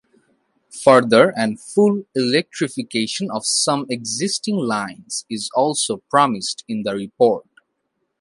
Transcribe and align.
Further 0.83 1.31
and 1.37 1.61
full 1.61 2.05
electrification 2.15 3.29
of 3.29 3.45
some 3.45 3.85
existing 3.91 4.55
lines 4.55 5.27
is 5.29 5.51
also 5.53 5.97
promised 6.09 6.63
in 6.67 6.81
the 6.81 6.95
report. 6.95 7.45